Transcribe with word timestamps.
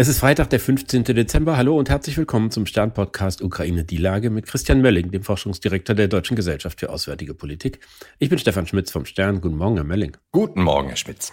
Es 0.00 0.06
ist 0.06 0.20
Freitag, 0.20 0.48
der 0.50 0.60
15. 0.60 1.02
Dezember. 1.02 1.56
Hallo 1.56 1.76
und 1.76 1.90
herzlich 1.90 2.16
willkommen 2.16 2.52
zum 2.52 2.66
Stern-Podcast 2.66 3.42
Ukraine 3.42 3.82
die 3.82 3.96
Lage 3.96 4.30
mit 4.30 4.46
Christian 4.46 4.80
Mölling, 4.80 5.10
dem 5.10 5.24
Forschungsdirektor 5.24 5.96
der 5.96 6.06
Deutschen 6.06 6.36
Gesellschaft 6.36 6.78
für 6.78 6.90
Auswärtige 6.90 7.34
Politik. 7.34 7.80
Ich 8.20 8.28
bin 8.28 8.38
Stefan 8.38 8.68
Schmitz 8.68 8.92
vom 8.92 9.06
Stern. 9.06 9.40
Guten 9.40 9.56
Morgen, 9.56 9.74
Herr 9.74 9.82
Mölling. 9.82 10.16
Guten 10.30 10.62
Morgen, 10.62 10.86
Herr 10.86 10.96
Schmitz. 10.96 11.32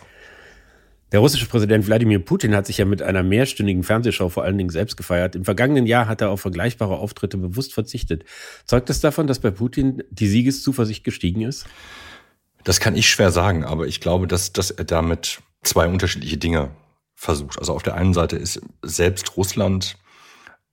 Der 1.11 1.19
russische 1.19 1.45
Präsident 1.45 1.85
Wladimir 1.85 2.17
Putin 2.17 2.55
hat 2.55 2.65
sich 2.65 2.79
ja 2.79 2.85
mit 2.85 3.03
einer 3.03 3.21
mehrstündigen 3.21 3.83
Fernsehshow 3.83 4.29
vor 4.29 4.43
allen 4.45 4.57
Dingen 4.57 4.71
selbst 4.71 4.97
gefeiert. 4.97 5.35
Im 5.35 5.45
vergangenen 5.45 5.85
Jahr 5.85 6.07
hat 6.07 6.21
er 6.21 6.31
auf 6.31 6.41
vergleichbare 6.41 6.97
Auftritte 6.97 7.37
bewusst 7.37 7.71
verzichtet. 7.71 8.23
Zeugt 8.65 8.89
es 8.89 8.95
das 8.95 9.01
davon, 9.01 9.27
dass 9.27 9.37
bei 9.37 9.51
Putin 9.51 10.01
die 10.09 10.27
Siegeszuversicht 10.27 11.03
gestiegen 11.03 11.41
ist? 11.41 11.67
Das 12.63 12.79
kann 12.79 12.95
ich 12.95 13.11
schwer 13.11 13.29
sagen, 13.29 13.63
aber 13.63 13.85
ich 13.85 14.01
glaube, 14.01 14.25
dass, 14.25 14.53
dass 14.53 14.71
er 14.71 14.85
damit 14.85 15.43
zwei 15.61 15.87
unterschiedliche 15.87 16.37
Dinge 16.37 16.71
versucht. 17.15 17.59
Also 17.59 17.73
auf 17.73 17.83
der 17.83 17.95
einen 17.95 18.13
Seite 18.13 18.35
ist 18.35 18.61
selbst 18.81 19.37
Russland 19.37 19.97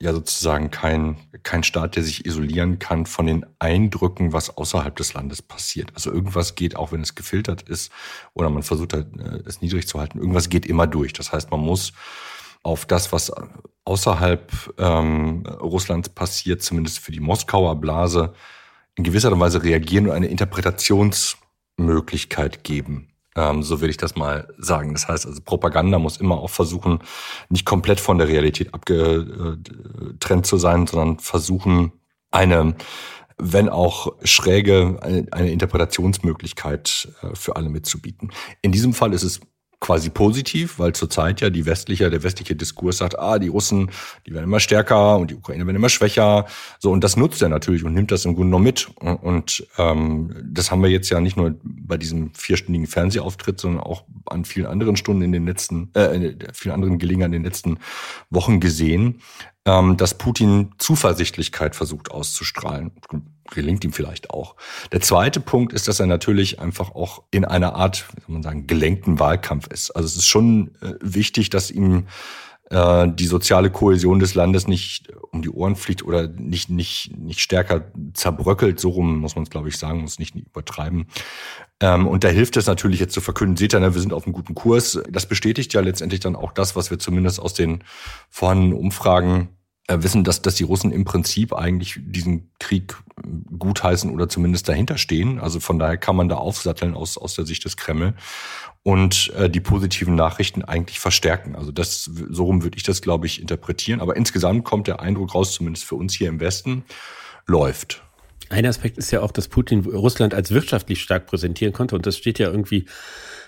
ja 0.02 0.12
sozusagen 0.12 0.70
kein, 0.72 1.16
kein 1.44 1.62
Staat, 1.62 1.94
der 1.94 2.02
sich 2.02 2.26
isolieren 2.26 2.80
kann 2.80 3.06
von 3.06 3.26
den 3.26 3.46
Eindrücken, 3.60 4.32
was 4.32 4.56
außerhalb 4.56 4.96
des 4.96 5.14
Landes 5.14 5.42
passiert. 5.42 5.92
Also 5.94 6.10
irgendwas 6.10 6.56
geht, 6.56 6.74
auch 6.74 6.90
wenn 6.90 7.02
es 7.02 7.14
gefiltert 7.14 7.62
ist 7.62 7.92
oder 8.34 8.50
man 8.50 8.64
versucht 8.64 8.94
halt, 8.94 9.06
äh, 9.16 9.38
es 9.46 9.60
niedrig 9.60 9.86
zu 9.86 10.00
halten, 10.00 10.18
irgendwas 10.18 10.48
geht 10.48 10.66
immer 10.66 10.88
durch. 10.88 11.12
Das 11.12 11.32
heißt, 11.32 11.52
man 11.52 11.60
muss 11.60 11.92
auf 12.64 12.84
das, 12.84 13.12
was 13.12 13.32
außerhalb 13.84 14.74
ähm, 14.78 15.46
Russlands 15.46 16.08
passiert, 16.08 16.62
zumindest 16.62 16.98
für 16.98 17.12
die 17.12 17.20
Moskauer 17.20 17.76
Blase, 17.76 18.34
in 18.96 19.04
gewisser 19.04 19.38
Weise 19.38 19.62
reagieren 19.62 20.08
und 20.08 20.12
eine 20.12 20.26
Interpretationsmöglichkeit 20.26 22.64
geben. 22.64 23.11
Ähm, 23.34 23.62
so 23.62 23.80
will 23.80 23.90
ich 23.90 23.96
das 23.96 24.16
mal 24.16 24.52
sagen. 24.58 24.92
Das 24.92 25.08
heißt 25.08 25.26
also, 25.26 25.40
Propaganda 25.42 25.98
muss 25.98 26.18
immer 26.18 26.38
auch 26.38 26.50
versuchen, 26.50 27.00
nicht 27.48 27.64
komplett 27.64 28.00
von 28.00 28.18
der 28.18 28.28
Realität 28.28 28.74
abgetrennt 28.74 30.46
zu 30.46 30.56
sein, 30.58 30.86
sondern 30.86 31.18
versuchen, 31.18 31.92
eine, 32.30 32.74
wenn 33.38 33.68
auch 33.68 34.12
schräge, 34.22 34.98
eine, 35.00 35.26
eine 35.30 35.50
Interpretationsmöglichkeit 35.50 37.08
äh, 37.22 37.34
für 37.34 37.56
alle 37.56 37.68
mitzubieten. 37.68 38.32
In 38.60 38.72
diesem 38.72 38.92
Fall 38.92 39.12
ist 39.12 39.22
es 39.22 39.40
quasi 39.82 40.10
positiv, 40.10 40.78
weil 40.78 40.92
zurzeit 40.92 41.40
ja 41.40 41.50
die 41.50 41.66
westliche, 41.66 42.08
der 42.08 42.22
westliche 42.22 42.54
Diskurs 42.54 42.98
sagt, 42.98 43.18
ah, 43.18 43.40
die 43.40 43.48
Russen, 43.48 43.90
die 44.26 44.32
werden 44.32 44.44
immer 44.44 44.60
stärker 44.60 45.16
und 45.16 45.32
die 45.32 45.34
Ukraine 45.34 45.66
werden 45.66 45.76
immer 45.76 45.88
schwächer. 45.88 46.46
So, 46.78 46.92
und 46.92 47.02
das 47.02 47.16
nutzt 47.16 47.42
er 47.42 47.48
natürlich 47.48 47.84
und 47.84 47.92
nimmt 47.92 48.12
das 48.12 48.24
im 48.24 48.36
Grunde 48.36 48.52
noch 48.52 48.60
mit. 48.60 48.88
Und, 49.00 49.16
und 49.16 49.66
ähm, 49.78 50.34
das 50.44 50.70
haben 50.70 50.82
wir 50.82 50.88
jetzt 50.88 51.10
ja 51.10 51.20
nicht 51.20 51.36
nur 51.36 51.56
bei 51.64 51.96
diesem 51.96 52.32
vierstündigen 52.32 52.86
Fernsehauftritt, 52.86 53.60
sondern 53.60 53.82
auch 53.82 54.04
an 54.26 54.44
vielen 54.44 54.66
anderen 54.66 54.94
Stunden 54.94 55.22
in 55.22 55.32
den 55.32 55.46
letzten, 55.46 55.92
äh, 55.94 56.32
vielen 56.52 56.74
anderen 56.74 57.00
Gelegenheiten 57.00 57.34
in 57.34 57.42
den 57.42 57.50
letzten 57.50 57.78
Wochen 58.30 58.60
gesehen, 58.60 59.20
dass 59.64 60.18
Putin 60.18 60.72
Zuversichtlichkeit 60.78 61.76
versucht 61.76 62.10
auszustrahlen 62.10 62.90
gelingt 63.54 63.84
ihm 63.84 63.92
vielleicht 63.92 64.30
auch. 64.30 64.56
Der 64.92 65.00
zweite 65.00 65.40
Punkt 65.40 65.72
ist, 65.72 65.88
dass 65.88 66.00
er 66.00 66.06
natürlich 66.06 66.58
einfach 66.58 66.94
auch 66.94 67.22
in 67.30 67.44
einer 67.44 67.74
Art, 67.74 68.06
wie 68.14 68.20
soll 68.22 68.32
man 68.32 68.42
sagen, 68.42 68.66
gelenkten 68.66 69.18
Wahlkampf 69.18 69.66
ist. 69.68 69.90
Also 69.90 70.06
es 70.06 70.16
ist 70.16 70.26
schon 70.26 70.74
äh, 70.80 70.94
wichtig, 71.00 71.50
dass 71.50 71.70
ihm 71.70 72.06
äh, 72.72 73.06
die 73.12 73.26
soziale 73.26 73.70
Kohäsion 73.70 74.18
des 74.18 74.34
Landes 74.34 74.66
nicht 74.66 75.12
um 75.30 75.42
die 75.42 75.50
Ohren 75.50 75.76
fliegt 75.76 76.02
oder 76.04 76.26
nicht, 76.28 76.70
nicht, 76.70 77.12
nicht 77.16 77.40
stärker 77.40 77.84
zerbröckelt. 78.14 78.80
So 78.80 78.90
rum 78.90 79.18
muss 79.18 79.36
man 79.36 79.44
es, 79.44 79.50
glaube 79.50 79.68
ich, 79.68 79.76
sagen, 79.76 80.00
muss 80.00 80.18
nicht 80.18 80.34
übertreiben. 80.34 81.06
Ähm, 81.80 82.06
und 82.06 82.24
da 82.24 82.28
hilft 82.28 82.56
es 82.56 82.66
natürlich 82.66 82.98
jetzt 82.98 83.12
zu 83.12 83.20
verkünden, 83.20 83.56
seht 83.56 83.74
ihr, 83.74 83.80
ne, 83.80 83.94
wir 83.94 84.00
sind 84.00 84.12
auf 84.12 84.24
einem 84.24 84.32
guten 84.32 84.54
Kurs. 84.54 85.00
Das 85.10 85.26
bestätigt 85.26 85.74
ja 85.74 85.82
letztendlich 85.82 86.20
dann 86.20 86.34
auch 86.34 86.52
das, 86.52 86.74
was 86.74 86.90
wir 86.90 86.98
zumindest 86.98 87.40
aus 87.40 87.54
den 87.54 87.84
vorhandenen 88.30 88.78
Umfragen 88.78 89.48
äh, 89.50 89.61
wissen, 89.88 90.24
dass, 90.24 90.42
dass 90.42 90.54
die 90.54 90.64
Russen 90.64 90.92
im 90.92 91.04
Prinzip 91.04 91.52
eigentlich 91.52 91.98
diesen 92.00 92.50
Krieg 92.58 92.96
gutheißen 93.58 94.10
oder 94.10 94.28
zumindest 94.28 94.68
dahinter 94.68 94.96
stehen. 94.96 95.40
Also 95.40 95.60
von 95.60 95.78
daher 95.78 95.96
kann 95.96 96.16
man 96.16 96.28
da 96.28 96.36
aufsatteln 96.36 96.94
aus, 96.94 97.18
aus 97.18 97.34
der 97.34 97.46
Sicht 97.46 97.64
des 97.64 97.76
Kreml 97.76 98.14
und 98.82 99.32
äh, 99.36 99.50
die 99.50 99.60
positiven 99.60 100.14
Nachrichten 100.14 100.62
eigentlich 100.62 101.00
verstärken. 101.00 101.56
Also 101.56 101.72
das, 101.72 102.04
so 102.04 102.44
rum 102.44 102.62
würde 102.62 102.76
ich 102.76 102.84
das, 102.84 103.02
glaube 103.02 103.26
ich, 103.26 103.40
interpretieren. 103.40 104.00
Aber 104.00 104.16
insgesamt 104.16 104.64
kommt 104.64 104.86
der 104.86 105.00
Eindruck 105.00 105.34
raus, 105.34 105.52
zumindest 105.54 105.84
für 105.84 105.96
uns 105.96 106.14
hier 106.14 106.28
im 106.28 106.40
Westen, 106.40 106.84
läuft. 107.46 108.02
Ein 108.52 108.66
Aspekt 108.66 108.98
ist 108.98 109.10
ja 109.10 109.22
auch, 109.22 109.30
dass 109.30 109.48
Putin 109.48 109.80
Russland 109.80 110.34
als 110.34 110.50
wirtschaftlich 110.50 111.00
stark 111.00 111.26
präsentieren 111.26 111.72
konnte. 111.72 111.94
Und 111.94 112.06
das 112.06 112.18
steht 112.18 112.38
ja 112.38 112.50
irgendwie 112.50 112.86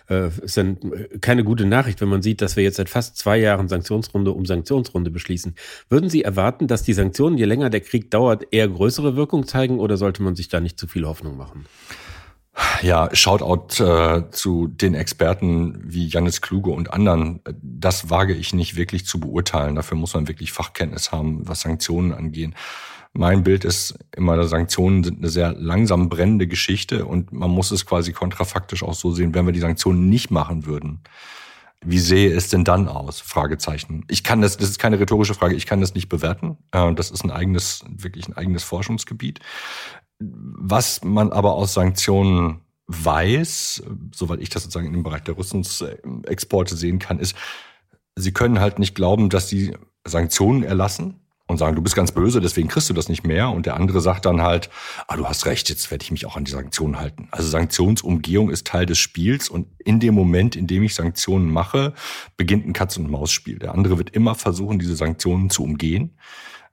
äh, 0.09 0.29
ist 0.43 0.57
dann 0.57 0.79
keine 1.21 1.45
gute 1.45 1.67
Nachricht, 1.67 2.01
wenn 2.01 2.09
man 2.09 2.23
sieht, 2.23 2.41
dass 2.41 2.57
wir 2.57 2.65
jetzt 2.65 2.77
seit 2.77 2.89
fast 2.89 3.17
zwei 3.17 3.39
Jahren 3.39 3.69
Sanktionsrunde 3.69 4.33
um 4.33 4.47
Sanktionsrunde 4.47 5.11
beschließen. 5.11 5.55
Würden 5.89 6.11
Sie 6.11 6.23
erwarten, 6.23 6.67
dass 6.67 6.83
die 6.83 6.93
Sanktionen, 6.93 7.39
je 7.39 7.45
länger 7.45 7.71
der 7.71 7.81
Krieg 7.81 8.11
dauert, 8.11 8.47
eher 8.51 8.69
größere 8.69 9.17
Wirkung 9.17 9.47
zeigen 9.47 9.79
oder 9.79 9.97
sollte 9.97 10.23
man 10.23 10.37
sich 10.37 10.49
da 10.49 10.61
nicht 10.61 10.79
zu 10.79 10.87
viel 10.87 11.07
Hoffnung 11.07 11.37
machen? 11.37 11.67
Ja, 12.83 13.09
Shoutout 13.13 13.83
äh, 13.83 14.31
zu 14.31 14.69
den 14.69 14.95
Experten 14.95 15.81
wie 15.83 16.07
Janis 16.07 16.41
Kluge 16.41 16.71
und 16.71 16.93
anderen. 16.93 17.41
Das 17.63 18.11
wage 18.11 18.33
ich 18.33 18.55
nicht 18.55 18.77
wirklich 18.77 19.07
zu 19.07 19.19
beurteilen. 19.19 19.75
Dafür 19.75 19.97
muss 19.97 20.15
man 20.15 20.29
wirklich 20.29 20.53
Fachkenntnis 20.53 21.11
haben, 21.11 21.49
was 21.49 21.63
Sanktionen 21.63 22.13
angehen. 22.13 22.55
Mein 23.17 23.45
Bild 23.45 23.65
ist 23.65 23.95
immer, 24.17 24.43
Sanktionen 24.49 25.05
sind 25.05 25.19
eine 25.19 25.29
sehr 25.29 25.53
langsam 25.53 26.09
brennende 26.09 26.49
Geschichte 26.49 27.07
und 27.07 27.33
man 27.33 27.51
muss 27.51 27.71
es 27.71 27.87
quasi 27.87 28.13
kontrafaktisch 28.13 28.83
auch 28.83 28.95
so 28.95 29.13
sehen, 29.13 29.35
wenn 29.35 29.47
wir 29.47 29.53
die 29.53 29.61
Sanktionen 29.61 30.09
nicht 30.09 30.33
machen 30.33 30.67
würden. 30.67 31.01
Wie 31.85 32.01
sehe 32.01 32.33
es 32.33 32.49
denn 32.49 32.65
dann 32.65 32.89
aus? 32.89 33.21
Fragezeichen. 33.21 34.05
Ich 34.09 34.25
kann 34.25 34.41
das, 34.41 34.57
das 34.57 34.71
ist 34.71 34.79
keine 34.79 34.99
rhetorische 34.99 35.35
Frage, 35.35 35.55
ich 35.55 35.67
kann 35.67 35.81
das 35.81 35.95
nicht 35.95 36.09
bewerten. 36.09 36.59
Äh, 36.73 36.93
das 36.95 37.13
ist 37.13 37.23
ein 37.23 37.31
eigenes, 37.31 37.85
wirklich 37.89 38.27
ein 38.27 38.37
eigenes 38.37 38.65
Forschungsgebiet. 38.65 39.39
Was 40.19 41.05
man 41.05 41.31
aber 41.31 41.55
aus 41.55 41.75
Sanktionen 41.75 42.63
weiß, 42.87 43.83
soweit 44.13 44.41
ich 44.41 44.49
das 44.49 44.65
sozusagen 44.65 44.93
dem 44.93 45.03
Bereich 45.05 45.23
der 45.23 45.37
Rüstungsexporte 45.37 46.75
sehen 46.75 46.99
kann, 46.99 47.19
ist, 47.21 47.37
sie 48.17 48.33
können 48.33 48.61
halt 48.61 48.79
nicht 48.79 48.95
glauben, 48.95 49.29
dass 49.29 49.49
sie 49.49 49.77
Sanktionen 50.05 50.65
erlassen, 50.65 51.21
und 51.55 51.59
sagen, 51.59 51.77
du 51.77 51.83
bist 51.83 51.97
ganz 51.97 52.13
böse, 52.13 52.41
deswegen 52.41 52.69
kriegst 52.69 52.91
du 52.91 52.95
das 52.95 53.09
nicht 53.09 53.25
mehr. 53.25 53.51
Und 53.51 53.67
der 53.67 53.77
andere 53.77 54.01
sagt 54.01 54.27
dann 54.27 54.43
halt, 54.43 54.71
ah, 55.09 55.17
du 55.17 55.27
hast 55.27 55.47
recht, 55.47 55.69
jetzt 55.69 55.91
werde 55.91 56.03
ich 56.03 56.11
mich 56.11 56.27
auch 56.27 56.37
an 56.37 56.45
die 56.45 56.51
Sanktionen 56.51 56.99
halten. 56.99 57.29
Also 57.31 57.49
Sanktionsumgehung 57.49 58.51
ist 58.51 58.67
Teil 58.67 58.87
des 58.87 58.99
Spiels 58.99 59.49
und 59.49 59.69
in 59.79 60.01
dem 60.01 60.15
Moment, 60.15 60.57
in 60.57 60.67
dem 60.67 60.83
ich 60.83 60.95
Sanktionen 60.95 61.51
mache, 61.51 61.95
beginnt 62.37 62.67
ein 62.67 62.73
Katz-und-Maus-Spiel. 62.73 63.59
Der 63.59 63.73
andere 63.73 63.99
wird 63.99 64.11
immer 64.11 64.35
versuchen, 64.35 64.79
diese 64.79 64.97
Sanktionen 64.97 65.49
zu 65.49 65.63
umgehen, 65.63 66.17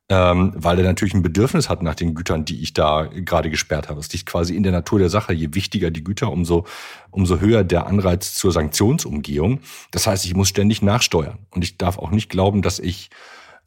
ähm, 0.10 0.52
weil 0.56 0.80
er 0.80 0.84
natürlich 0.84 1.14
ein 1.14 1.22
Bedürfnis 1.22 1.70
hat 1.70 1.84
nach 1.84 1.96
den 1.96 2.16
Gütern, 2.16 2.44
die 2.44 2.62
ich 2.62 2.74
da 2.74 3.06
gerade 3.06 3.50
gesperrt 3.50 3.88
habe. 3.88 4.00
Es 4.00 4.12
liegt 4.12 4.26
quasi 4.26 4.56
in 4.56 4.64
der 4.64 4.72
Natur 4.72 5.00
der 5.00 5.10
Sache. 5.10 5.32
Je 5.32 5.50
wichtiger 5.54 5.92
die 5.92 6.04
Güter, 6.04 6.32
umso, 6.32 6.66
umso 7.12 7.40
höher 7.40 7.64
der 7.64 7.86
Anreiz 7.86 8.34
zur 8.34 8.52
Sanktionsumgehung. 8.52 9.60
Das 9.92 10.08
heißt, 10.08 10.26
ich 10.26 10.36
muss 10.36 10.50
ständig 10.50 10.82
nachsteuern. 10.82 11.38
Und 11.52 11.64
ich 11.64 11.78
darf 11.78 11.98
auch 11.98 12.12
nicht 12.12 12.30
glauben, 12.30 12.62
dass 12.62 12.80
ich 12.80 13.10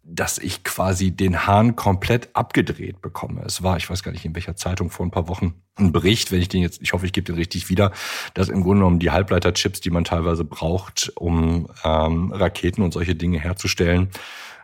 dass 0.06 0.38
ich 0.38 0.64
quasi 0.64 1.10
den 1.12 1.46
Hahn 1.46 1.76
komplett 1.76 2.28
abgedreht 2.34 3.00
bekomme. 3.00 3.42
Es 3.44 3.62
war, 3.62 3.76
ich 3.78 3.88
weiß 3.88 4.02
gar 4.02 4.12
nicht 4.12 4.24
in 4.24 4.34
welcher 4.34 4.54
Zeitung 4.54 4.90
vor 4.90 5.06
ein 5.06 5.10
paar 5.10 5.28
Wochen, 5.28 5.54
ein 5.76 5.92
Bericht, 5.92 6.30
wenn 6.30 6.40
ich 6.40 6.48
den 6.48 6.62
jetzt, 6.62 6.82
ich 6.82 6.92
hoffe, 6.92 7.06
ich 7.06 7.12
gebe 7.12 7.24
den 7.24 7.36
richtig 7.36 7.70
wieder, 7.70 7.90
dass 8.34 8.48
im 8.48 8.62
Grunde 8.62 8.80
genommen 8.80 8.98
die 8.98 9.10
Halbleiterchips, 9.10 9.80
die 9.80 9.90
man 9.90 10.04
teilweise 10.04 10.44
braucht, 10.44 11.10
um 11.16 11.68
ähm, 11.84 12.32
Raketen 12.32 12.82
und 12.82 12.92
solche 12.92 13.14
Dinge 13.14 13.40
herzustellen, 13.40 14.10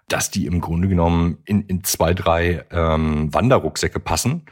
dass 0.08 0.30
die 0.30 0.46
im 0.46 0.60
Grunde 0.60 0.88
genommen 0.88 1.38
in, 1.46 1.62
in 1.62 1.84
zwei, 1.84 2.12
drei 2.12 2.64
ähm, 2.70 3.32
Wanderrucksäcke 3.32 3.98
passen 3.98 4.44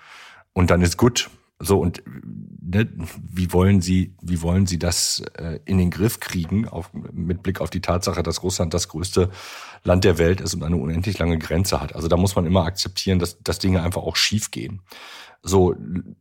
und 0.53 0.71
dann 0.71 0.81
ist 0.81 0.97
gut. 0.97 1.29
So 1.61 1.81
und 1.81 2.03
ne, 2.07 2.89
wie 2.97 3.53
wollen 3.53 3.81
Sie, 3.81 4.15
wie 4.23 4.43
wollen 4.43 4.67
Sie 4.67 4.79
das 4.79 5.23
äh, 5.35 5.59
in 5.65 5.79
den 5.79 5.91
Griff 5.91 6.21
kriegen, 6.21 6.69
auf, 6.69 6.91
mit 6.93 7.43
Blick 7.43 7.61
auf 7.61 7.71
die 7.71 7.81
Tatsache, 7.81 8.23
dass 8.23 8.43
Russland 8.43 8.75
das 8.75 8.89
größte 8.89 9.31
Land 9.83 10.05
der 10.05 10.19
Welt 10.19 10.41
ist 10.41 10.55
und 10.55 10.63
eine 10.63 10.77
unendlich 10.77 11.19
lange 11.19 11.39
Grenze 11.39 11.81
hat. 11.81 11.97
Also 11.97 12.07
da 12.07 12.17
muss 12.17 12.37
man 12.37 12.47
immer 12.47 12.65
akzeptieren, 12.65 13.19
dass, 13.19 13.43
dass 13.43 13.59
Dinge 13.59 13.83
einfach 13.83 14.03
auch 14.03 14.17
schief 14.17 14.51
gehen. 14.51 14.83
So, 15.43 15.75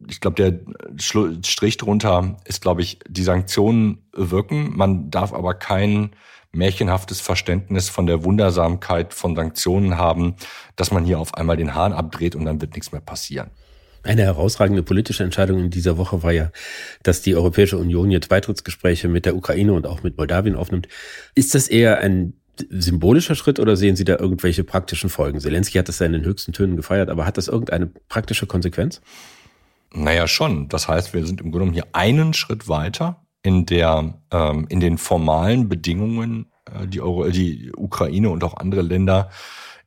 ich 0.07 0.21
glaube, 0.21 0.35
der 0.35 0.59
Strich 0.97 1.77
drunter 1.77 2.37
ist, 2.45 2.61
glaube 2.61 2.81
ich, 2.81 2.99
die 3.07 3.23
Sanktionen 3.23 4.07
wirken. 4.13 4.75
Man 4.75 5.09
darf 5.09 5.33
aber 5.33 5.55
kein 5.55 6.11
märchenhaftes 6.51 7.19
Verständnis 7.19 7.89
von 7.89 8.05
der 8.05 8.23
Wundersamkeit 8.23 9.13
von 9.13 9.35
Sanktionen 9.35 9.97
haben, 9.97 10.35
dass 10.75 10.91
man 10.91 11.03
hier 11.03 11.19
auf 11.19 11.33
einmal 11.33 11.57
den 11.57 11.75
Hahn 11.75 11.93
abdreht 11.93 12.35
und 12.35 12.45
dann 12.45 12.61
wird 12.61 12.73
nichts 12.73 12.91
mehr 12.91 13.01
passieren. 13.01 13.51
Eine 14.07 14.23
herausragende 14.23 14.83
politische 14.83 15.25
Entscheidung 15.25 15.59
in 15.59 15.69
dieser 15.69 15.97
Woche 15.97 16.23
war 16.23 16.31
ja, 16.31 16.49
dass 17.03 17.21
die 17.21 17.35
Europäische 17.35 17.77
Union 17.77 18.09
jetzt 18.09 18.29
Beitrittsgespräche 18.29 19.09
mit 19.09 19.25
der 19.25 19.35
Ukraine 19.35 19.73
und 19.73 19.85
auch 19.85 20.01
mit 20.01 20.17
Moldawien 20.17 20.55
aufnimmt. 20.55 20.87
Ist 21.35 21.53
das 21.55 21.67
eher 21.67 21.99
ein 21.99 22.33
symbolischer 22.69 23.35
Schritt 23.35 23.59
oder 23.59 23.75
sehen 23.75 23.97
Sie 23.97 24.05
da 24.05 24.17
irgendwelche 24.17 24.63
praktischen 24.63 25.09
Folgen? 25.09 25.41
Zelensky 25.41 25.77
hat 25.77 25.89
das 25.89 25.99
ja 25.99 26.05
in 26.05 26.13
den 26.13 26.23
höchsten 26.23 26.53
Tönen 26.53 26.77
gefeiert, 26.77 27.09
aber 27.09 27.25
hat 27.25 27.37
das 27.37 27.49
irgendeine 27.49 27.87
praktische 28.07 28.47
Konsequenz? 28.47 29.01
Naja, 29.93 30.25
schon. 30.27 30.69
Das 30.69 30.87
heißt, 30.87 31.13
wir 31.13 31.25
sind 31.25 31.41
im 31.41 31.51
Grunde 31.51 31.65
genommen 31.65 31.73
hier 31.73 31.87
einen 31.91 32.33
Schritt 32.33 32.69
weiter 32.69 33.25
in 33.43 33.65
der, 33.65 34.21
ähm, 34.31 34.67
in 34.69 34.79
den 34.79 34.97
formalen 34.97 35.67
Bedingungen 35.67 36.45
äh, 36.65 36.87
die, 36.87 37.01
Euro, 37.01 37.27
die 37.27 37.73
Ukraine 37.75 38.29
und 38.29 38.41
auch 38.45 38.55
andere 38.55 38.83
Länder 38.83 39.31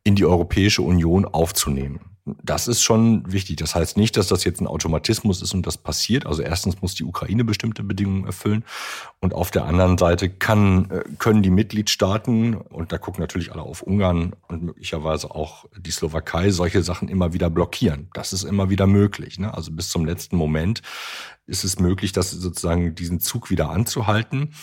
in 0.04 0.14
die 0.14 0.26
Europäische 0.26 0.82
Union 0.82 1.24
aufzunehmen. 1.24 2.09
Das 2.42 2.68
ist 2.68 2.82
schon 2.82 3.30
wichtig. 3.30 3.56
Das 3.56 3.74
heißt 3.74 3.96
nicht, 3.96 4.16
dass 4.16 4.28
das 4.28 4.44
jetzt 4.44 4.60
ein 4.60 4.66
Automatismus 4.66 5.42
ist 5.42 5.54
und 5.54 5.66
das 5.66 5.76
passiert. 5.76 6.26
Also 6.26 6.42
erstens 6.42 6.80
muss 6.82 6.94
die 6.94 7.04
Ukraine 7.04 7.44
bestimmte 7.44 7.82
Bedingungen 7.82 8.24
erfüllen 8.26 8.64
und 9.20 9.34
auf 9.34 9.50
der 9.50 9.64
anderen 9.64 9.98
Seite 9.98 10.28
kann, 10.28 10.90
äh, 10.90 11.02
können 11.18 11.42
die 11.42 11.50
Mitgliedstaaten, 11.50 12.54
und 12.54 12.92
da 12.92 12.98
gucken 12.98 13.20
natürlich 13.20 13.52
alle 13.52 13.62
auf 13.62 13.82
Ungarn 13.82 14.34
und 14.48 14.62
möglicherweise 14.62 15.30
auch 15.30 15.66
die 15.78 15.90
Slowakei, 15.90 16.50
solche 16.50 16.82
Sachen 16.82 17.08
immer 17.08 17.32
wieder 17.32 17.50
blockieren. 17.50 18.08
Das 18.14 18.32
ist 18.32 18.44
immer 18.44 18.70
wieder 18.70 18.86
möglich. 18.86 19.38
Ne? 19.38 19.52
Also 19.52 19.72
bis 19.72 19.88
zum 19.88 20.04
letzten 20.04 20.36
Moment 20.36 20.82
ist 21.46 21.64
es 21.64 21.78
möglich, 21.78 22.12
dass 22.12 22.30
sozusagen 22.30 22.94
diesen 22.94 23.20
Zug 23.20 23.50
wieder 23.50 23.70
anzuhalten. 23.70 24.54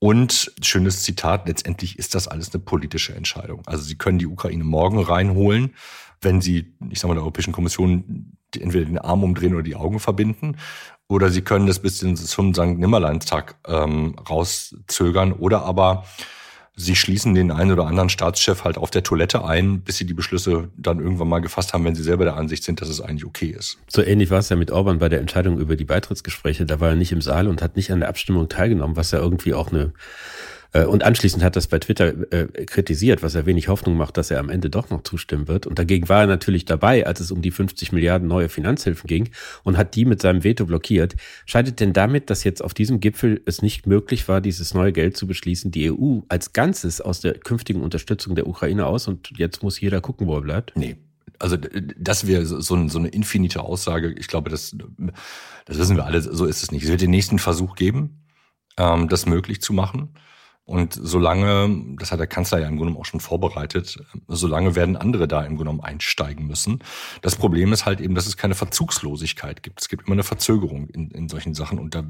Und 0.00 0.52
schönes 0.62 1.02
Zitat, 1.02 1.48
letztendlich 1.48 1.98
ist 1.98 2.14
das 2.14 2.28
alles 2.28 2.54
eine 2.54 2.62
politische 2.62 3.14
Entscheidung. 3.14 3.62
Also 3.66 3.82
Sie 3.82 3.96
können 3.96 4.20
die 4.20 4.28
Ukraine 4.28 4.62
morgen 4.62 5.00
reinholen 5.00 5.74
wenn 6.20 6.40
sie, 6.40 6.72
ich 6.90 7.00
sage 7.00 7.08
mal, 7.08 7.14
der 7.14 7.22
Europäischen 7.22 7.52
Kommission 7.52 8.32
entweder 8.56 8.84
den 8.84 8.98
Arm 8.98 9.24
umdrehen 9.24 9.54
oder 9.54 9.62
die 9.62 9.76
Augen 9.76 10.00
verbinden. 10.00 10.56
Oder 11.08 11.30
sie 11.30 11.42
können 11.42 11.66
das 11.66 11.78
bis 11.78 11.98
zum 11.98 12.54
St. 12.54 12.58
Nimmerleinstag 12.58 13.56
ähm, 13.66 14.16
rauszögern. 14.28 15.32
Oder 15.32 15.62
aber 15.62 16.04
sie 16.76 16.94
schließen 16.94 17.34
den 17.34 17.50
einen 17.50 17.72
oder 17.72 17.86
anderen 17.86 18.08
Staatschef 18.08 18.64
halt 18.64 18.78
auf 18.78 18.90
der 18.90 19.02
Toilette 19.02 19.44
ein, 19.44 19.80
bis 19.80 19.96
sie 19.96 20.06
die 20.06 20.14
Beschlüsse 20.14 20.70
dann 20.76 21.00
irgendwann 21.00 21.28
mal 21.28 21.40
gefasst 21.40 21.72
haben, 21.72 21.84
wenn 21.84 21.94
sie 21.94 22.02
selber 22.02 22.24
der 22.24 22.36
Ansicht 22.36 22.62
sind, 22.62 22.80
dass 22.80 22.88
es 22.88 23.00
eigentlich 23.00 23.24
okay 23.24 23.54
ist. 23.56 23.78
So 23.88 24.02
ähnlich 24.02 24.30
war 24.30 24.38
es 24.38 24.48
ja 24.48 24.56
mit 24.56 24.70
Orban 24.70 24.98
bei 24.98 25.08
der 25.08 25.20
Entscheidung 25.20 25.58
über 25.58 25.76
die 25.76 25.84
Beitrittsgespräche. 25.84 26.66
Da 26.66 26.78
war 26.78 26.90
er 26.90 26.94
nicht 26.94 27.12
im 27.12 27.20
Saal 27.20 27.48
und 27.48 27.62
hat 27.62 27.76
nicht 27.76 27.90
an 27.90 28.00
der 28.00 28.08
Abstimmung 28.08 28.48
teilgenommen, 28.48 28.96
was 28.96 29.10
ja 29.10 29.18
irgendwie 29.18 29.54
auch 29.54 29.72
eine 29.72 29.92
und 30.84 31.02
anschließend 31.02 31.42
hat 31.42 31.56
das 31.56 31.66
bei 31.66 31.78
Twitter 31.78 32.30
äh, 32.32 32.46
kritisiert, 32.66 33.22
was 33.22 33.34
er 33.34 33.46
wenig 33.46 33.68
Hoffnung 33.68 33.96
macht, 33.96 34.16
dass 34.18 34.30
er 34.30 34.38
am 34.38 34.50
Ende 34.50 34.68
doch 34.68 34.90
noch 34.90 35.02
zustimmen 35.02 35.48
wird. 35.48 35.66
Und 35.66 35.78
dagegen 35.78 36.08
war 36.08 36.22
er 36.22 36.26
natürlich 36.26 36.66
dabei, 36.66 37.06
als 37.06 37.20
es 37.20 37.30
um 37.30 37.40
die 37.40 37.50
50 37.50 37.92
Milliarden 37.92 38.28
neue 38.28 38.48
Finanzhilfen 38.48 39.06
ging 39.06 39.30
und 39.64 39.78
hat 39.78 39.94
die 39.94 40.04
mit 40.04 40.20
seinem 40.20 40.44
Veto 40.44 40.66
blockiert. 40.66 41.16
Scheidet 41.46 41.80
denn 41.80 41.94
damit, 41.94 42.28
dass 42.28 42.44
jetzt 42.44 42.62
auf 42.62 42.74
diesem 42.74 43.00
Gipfel 43.00 43.40
es 43.46 43.62
nicht 43.62 43.86
möglich 43.86 44.28
war, 44.28 44.40
dieses 44.42 44.74
neue 44.74 44.92
Geld 44.92 45.16
zu 45.16 45.26
beschließen, 45.26 45.70
die 45.70 45.90
EU 45.90 46.20
als 46.28 46.52
Ganzes 46.52 47.00
aus 47.00 47.20
der 47.20 47.34
künftigen 47.34 47.80
Unterstützung 47.80 48.34
der 48.34 48.46
Ukraine 48.46 48.86
aus 48.86 49.08
und 49.08 49.30
jetzt 49.38 49.62
muss 49.62 49.80
jeder 49.80 50.02
gucken, 50.02 50.26
wo 50.26 50.36
er 50.36 50.42
bleibt? 50.42 50.72
Nee, 50.76 50.96
also 51.38 51.56
das 51.96 52.26
wäre 52.26 52.44
so, 52.44 52.60
so 52.60 52.98
eine 52.98 53.08
infinite 53.08 53.62
Aussage. 53.62 54.12
Ich 54.18 54.28
glaube, 54.28 54.50
das, 54.50 54.76
das 55.64 55.78
wissen 55.78 55.96
wir 55.96 56.04
alle, 56.04 56.20
so 56.20 56.44
ist 56.44 56.62
es 56.62 56.72
nicht. 56.72 56.84
Es 56.84 56.90
wird 56.90 57.00
den 57.00 57.10
nächsten 57.10 57.38
Versuch 57.38 57.74
geben, 57.74 58.26
ähm, 58.76 59.08
das 59.08 59.26
möglich 59.26 59.60
zu 59.60 59.72
machen. 59.72 60.10
Und 60.68 60.92
solange, 60.92 61.96
das 61.98 62.12
hat 62.12 62.20
der 62.20 62.26
Kanzler 62.26 62.60
ja 62.60 62.68
im 62.68 62.76
Grunde 62.76 62.98
auch 63.00 63.06
schon 63.06 63.20
vorbereitet, 63.20 64.04
solange 64.26 64.74
werden 64.74 64.98
andere 64.98 65.26
da 65.26 65.42
im 65.42 65.56
Grunde 65.56 65.82
einsteigen 65.82 66.46
müssen. 66.46 66.80
Das 67.22 67.36
Problem 67.36 67.72
ist 67.72 67.86
halt 67.86 68.02
eben, 68.02 68.14
dass 68.14 68.26
es 68.26 68.36
keine 68.36 68.54
Verzugslosigkeit 68.54 69.62
gibt. 69.62 69.80
Es 69.80 69.88
gibt 69.88 70.06
immer 70.06 70.12
eine 70.12 70.24
Verzögerung 70.24 70.90
in, 70.90 71.10
in 71.10 71.30
solchen 71.30 71.54
Sachen. 71.54 71.78
Und 71.78 71.94
da 71.94 72.04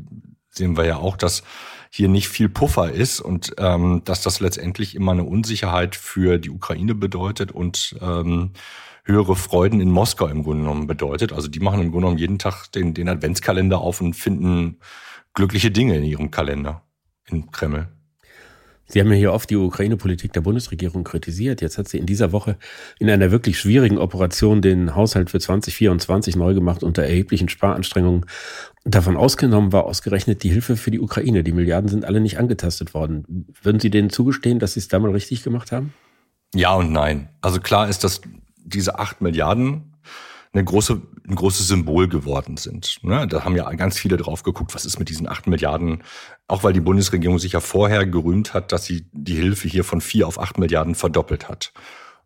sehen 0.51 0.77
wir 0.77 0.85
ja 0.87 0.97
auch, 0.97 1.17
dass 1.17 1.45
hier 1.89 2.09
nicht 2.09 2.29
viel 2.29 2.49
Puffer 2.49 2.91
ist 2.91 3.21
und 3.21 3.55
ähm, 3.59 4.03
dass 4.05 4.23
das 4.23 4.41
letztendlich 4.41 4.97
immer 4.97 5.13
eine 5.13 5.23
Unsicherheit 5.23 5.95
für 5.95 6.39
die 6.39 6.51
Ukraine 6.51 6.97
bedeutet 6.97 7.53
und 7.53 7.97
ähm, 8.01 8.55
höhere 9.05 9.37
Freuden 9.37 9.81
in 9.81 9.93
Moskau 9.93 10.27
im 10.27 10.43
Grunde 10.43 10.65
genommen 10.65 10.89
bedeutet. 10.89 11.33
Also 11.33 11.47
die 11.47 11.61
machen 11.61 11.81
im 11.81 11.93
Grunde 11.93 12.07
genommen 12.07 12.19
jeden 12.19 12.41
Tag 12.41 12.67
den, 12.73 12.93
den 12.93 13.09
Adventskalender 13.09 13.79
auf 13.79 14.01
und 14.01 14.15
finden 14.15 14.81
glückliche 15.33 15.71
Dinge 15.71 15.97
in 15.97 16.03
ihrem 16.03 16.33
Kalender 16.33 16.83
in 17.27 17.53
Kreml. 17.53 17.87
Sie 18.89 19.01
haben 19.01 19.11
ja 19.11 19.17
hier 19.17 19.33
oft 19.35 19.51
die 19.51 19.57
Ukraine-Politik 19.57 20.33
der 20.33 20.41
Bundesregierung 20.41 21.05
kritisiert. 21.05 21.61
Jetzt 21.61 21.77
hat 21.77 21.89
sie 21.89 21.99
in 21.99 22.07
dieser 22.07 22.33
Woche 22.33 22.57
in 22.99 23.11
einer 23.11 23.31
wirklich 23.31 23.59
schwierigen 23.59 23.99
Operation 23.99 24.63
den 24.63 24.95
Haushalt 24.95 25.31
für 25.31 25.39
2024 25.39 26.37
neu 26.37 26.55
gemacht 26.55 26.83
unter 26.83 27.03
erheblichen 27.03 27.51
Sparanstrengungen. 27.51 28.25
Davon 28.85 29.19
ausgenommen 29.19 29.73
war 29.73 29.85
ausgerechnet 29.85 30.43
die 30.43 30.49
Hilfe 30.49 30.77
für 30.77 30.91
die 30.91 31.01
Ukraine. 31.01 31.45
Die 31.45 31.53
Milliarden 31.53 31.89
sind 31.89 32.07
alle 32.07 32.21
nicht 32.21 32.39
angetastet 32.39 32.95
worden. 32.95 33.47
Würden 33.63 33.81
Sie 33.81 33.91
denen 33.91 34.09
zugestehen, 34.09 34.59
dass 34.59 34.73
Sie 34.73 34.81
es 34.81 34.89
da 34.89 34.99
mal 34.99 35.11
richtig 35.11 35.43
gemacht 35.43 35.71
haben? 35.71 35.93
Ja 36.55 36.75
und 36.75 36.91
nein. 36.91 37.29
Also 37.43 37.61
klar 37.61 37.91
ist, 37.91 38.05
dass 38.05 38.23
diese 38.57 38.99
acht 38.99 39.21
Milliarden 39.21 39.88
eine 40.59 40.65
große, 40.65 41.01
ein 41.29 41.35
großes 41.35 41.69
Symbol 41.69 42.09
geworden 42.09 42.57
sind. 42.57 42.99
Ne? 43.03 43.27
Da 43.29 43.45
haben 43.45 43.57
ja 43.57 43.71
ganz 43.75 43.99
viele 43.99 44.17
drauf 44.17 44.43
geguckt, 44.43 44.75
was 44.75 44.85
ist 44.85 44.99
mit 44.99 45.09
diesen 45.09 45.29
acht 45.29 45.47
Milliarden, 45.47 46.03
auch 46.49 46.65
weil 46.65 46.73
die 46.73 46.81
Bundesregierung 46.81 47.39
sich 47.39 47.53
ja 47.53 47.61
vorher 47.61 48.07
gerühmt 48.07 48.55
hat, 48.55 48.73
dass 48.73 48.85
sie 48.85 49.07
die 49.13 49.35
Hilfe 49.35 49.69
hier 49.69 49.85
von 49.85 50.01
vier 50.01 50.27
auf 50.27 50.41
acht 50.41 50.59
Milliarden 50.59 50.95
verdoppelt 50.95 51.49
hat. 51.49 51.73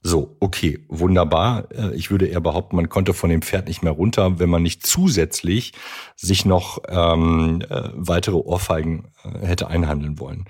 So, 0.04 0.36
okay, 0.40 0.84
wunderbar. 0.88 1.68
Äh, 1.72 1.94
ich 1.94 2.10
würde 2.10 2.26
eher 2.26 2.40
behaupten, 2.40 2.74
man 2.74 2.88
konnte 2.88 3.14
von 3.14 3.30
dem 3.30 3.42
Pferd 3.42 3.68
nicht 3.68 3.82
mehr 3.82 3.92
runter, 3.92 4.40
wenn 4.40 4.50
man 4.50 4.62
nicht 4.62 4.84
zusätzlich 4.84 5.72
sich 6.16 6.44
noch 6.44 6.82
ähm, 6.88 7.62
äh, 7.68 7.90
weitere 7.94 8.36
Ohrfeigen 8.36 9.08
äh, 9.22 9.46
hätte 9.46 9.68
einhandeln 9.68 10.18
wollen. 10.18 10.46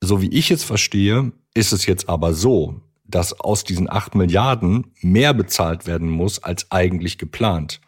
So 0.00 0.20
wie 0.20 0.30
ich 0.30 0.50
es 0.50 0.64
verstehe, 0.64 1.32
ist 1.54 1.72
es 1.72 1.86
jetzt 1.86 2.08
aber 2.08 2.34
so, 2.34 2.80
dass 3.08 3.38
aus 3.38 3.64
diesen 3.64 3.90
acht 3.90 4.14
Milliarden 4.14 4.92
mehr 5.00 5.34
bezahlt 5.34 5.86
werden 5.86 6.08
muss 6.08 6.42
als 6.42 6.70
eigentlich 6.70 7.18
geplant. 7.18 7.80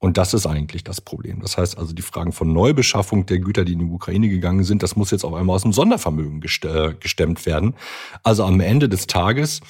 Und 0.00 0.16
das 0.16 0.32
ist 0.32 0.46
eigentlich 0.46 0.84
das 0.84 1.00
Problem. 1.00 1.40
Das 1.40 1.58
heißt 1.58 1.76
also, 1.76 1.92
die 1.92 2.02
Fragen 2.02 2.32
von 2.32 2.52
Neubeschaffung 2.52 3.26
der 3.26 3.40
Güter, 3.40 3.64
die 3.64 3.72
in 3.72 3.80
die 3.80 3.84
Ukraine 3.84 4.28
gegangen 4.28 4.62
sind, 4.62 4.82
das 4.82 4.94
muss 4.94 5.10
jetzt 5.10 5.24
auf 5.24 5.34
einmal 5.34 5.56
aus 5.56 5.62
dem 5.62 5.72
Sondervermögen 5.72 6.40
äh, 6.40 6.94
gestemmt 7.00 7.46
werden. 7.46 7.74
Also 8.22 8.44
am 8.44 8.60
Ende 8.60 8.88
des 8.88 9.08
Tages, 9.08 9.60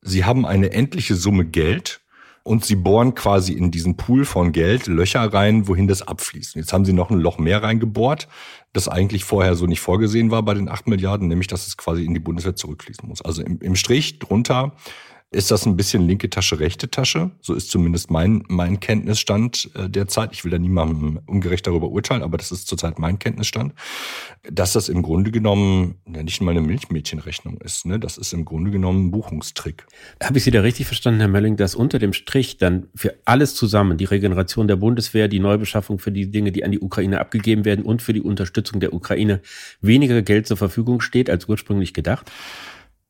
Sie 0.00 0.24
haben 0.24 0.46
eine 0.46 0.72
endliche 0.72 1.16
Summe 1.16 1.44
Geld 1.44 2.00
und 2.44 2.64
Sie 2.64 2.76
bohren 2.76 3.14
quasi 3.14 3.52
in 3.52 3.70
diesen 3.70 3.96
Pool 3.96 4.24
von 4.24 4.52
Geld 4.52 4.86
Löcher 4.86 5.32
rein, 5.32 5.68
wohin 5.68 5.88
das 5.88 6.02
abfließt. 6.02 6.56
Jetzt 6.56 6.72
haben 6.72 6.84
Sie 6.86 6.92
noch 6.94 7.10
ein 7.10 7.18
Loch 7.18 7.38
mehr 7.38 7.62
reingebohrt 7.62 8.28
das 8.74 8.88
eigentlich 8.88 9.24
vorher 9.24 9.54
so 9.54 9.66
nicht 9.66 9.80
vorgesehen 9.80 10.30
war 10.30 10.42
bei 10.42 10.52
den 10.52 10.68
acht 10.68 10.86
Milliarden, 10.86 11.28
nämlich 11.28 11.46
dass 11.46 11.66
es 11.66 11.76
quasi 11.78 12.04
in 12.04 12.12
die 12.12 12.20
Bundeswehr 12.20 12.56
zurückfließen 12.56 13.08
muss. 13.08 13.22
Also 13.22 13.42
im, 13.42 13.58
im 13.60 13.76
Strich 13.76 14.18
drunter 14.18 14.72
ist 15.34 15.50
das 15.50 15.66
ein 15.66 15.76
bisschen 15.76 16.06
linke 16.06 16.30
Tasche, 16.30 16.60
rechte 16.60 16.90
Tasche. 16.90 17.32
So 17.40 17.54
ist 17.54 17.70
zumindest 17.70 18.10
mein, 18.10 18.44
mein 18.48 18.80
Kenntnisstand 18.80 19.70
äh, 19.74 19.88
derzeit. 19.88 20.32
Ich 20.32 20.44
will 20.44 20.50
da 20.50 20.58
niemandem 20.58 21.20
ungerecht 21.26 21.66
darüber 21.66 21.88
urteilen, 21.88 22.22
aber 22.22 22.38
das 22.38 22.52
ist 22.52 22.68
zurzeit 22.68 22.98
mein 22.98 23.18
Kenntnisstand. 23.18 23.74
Dass 24.50 24.72
das 24.72 24.88
im 24.88 25.02
Grunde 25.02 25.30
genommen 25.30 25.96
ja, 26.06 26.22
nicht 26.22 26.40
mal 26.40 26.52
eine 26.52 26.60
Milchmädchenrechnung 26.60 27.58
ist. 27.58 27.84
Ne? 27.84 27.98
Das 27.98 28.16
ist 28.16 28.32
im 28.32 28.44
Grunde 28.44 28.70
genommen 28.70 29.06
ein 29.06 29.10
Buchungstrick. 29.10 29.86
Habe 30.22 30.38
ich 30.38 30.44
Sie 30.44 30.50
da 30.50 30.60
richtig 30.60 30.86
verstanden, 30.86 31.20
Herr 31.20 31.28
Mölling, 31.28 31.56
dass 31.56 31.74
unter 31.74 31.98
dem 31.98 32.12
Strich 32.12 32.56
dann 32.56 32.86
für 32.94 33.14
alles 33.24 33.54
zusammen, 33.54 33.98
die 33.98 34.04
Regeneration 34.04 34.68
der 34.68 34.76
Bundeswehr, 34.76 35.28
die 35.28 35.40
Neubeschaffung 35.40 35.98
für 35.98 36.12
die 36.12 36.30
Dinge, 36.30 36.52
die 36.52 36.64
an 36.64 36.70
die 36.70 36.80
Ukraine 36.80 37.20
abgegeben 37.20 37.64
werden 37.64 37.84
und 37.84 38.02
für 38.02 38.12
die 38.12 38.22
Unterstützung 38.22 38.80
der 38.80 38.92
Ukraine 38.92 39.40
weniger 39.80 40.22
Geld 40.22 40.46
zur 40.46 40.56
Verfügung 40.56 41.00
steht 41.00 41.28
als 41.28 41.48
ursprünglich 41.48 41.92
gedacht? 41.92 42.30